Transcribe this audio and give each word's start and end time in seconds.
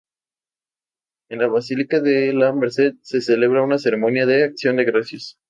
En 1.29 1.37
la 1.37 1.45
basílica 1.47 1.99
de 1.99 2.33
La 2.33 2.51
Merced 2.53 2.95
se 3.03 3.21
celebra 3.21 3.61
una 3.61 3.77
ceremonia 3.77 4.25
de 4.25 4.45
acción 4.45 4.77
de 4.77 4.85
gracias. 4.85 5.37